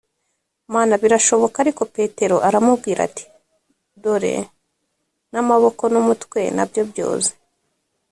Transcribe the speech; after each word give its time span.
Mana 0.73 0.93
birashoboka 1.01 1.55
ariko 1.63 1.81
Petero 1.95 2.35
aramubwira 2.47 2.99
ati 3.07 3.25
dore 4.01 4.35
namaboko 5.31 5.83
numutwe 5.91 6.41
nabyo 6.55 6.81
byoze 6.91 7.31